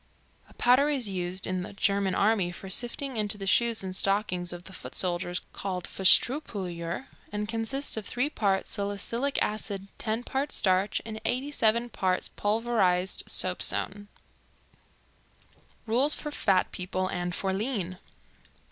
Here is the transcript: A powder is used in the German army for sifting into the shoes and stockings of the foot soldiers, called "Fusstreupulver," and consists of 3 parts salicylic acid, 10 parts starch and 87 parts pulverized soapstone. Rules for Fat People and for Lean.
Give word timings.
A 0.49 0.55
powder 0.55 0.89
is 0.89 1.09
used 1.11 1.45
in 1.45 1.61
the 1.61 1.73
German 1.73 2.15
army 2.15 2.51
for 2.51 2.71
sifting 2.71 3.17
into 3.17 3.37
the 3.37 3.45
shoes 3.45 3.83
and 3.83 3.95
stockings 3.95 4.51
of 4.51 4.63
the 4.63 4.73
foot 4.73 4.95
soldiers, 4.95 5.41
called 5.53 5.83
"Fusstreupulver," 5.85 7.05
and 7.31 7.47
consists 7.47 7.95
of 7.95 8.07
3 8.07 8.27
parts 8.31 8.73
salicylic 8.73 9.37
acid, 9.43 9.89
10 9.99 10.23
parts 10.23 10.55
starch 10.55 11.03
and 11.05 11.21
87 11.23 11.89
parts 11.89 12.29
pulverized 12.29 13.21
soapstone. 13.27 14.07
Rules 15.85 16.15
for 16.15 16.31
Fat 16.31 16.71
People 16.71 17.07
and 17.07 17.35
for 17.35 17.53
Lean. 17.53 17.99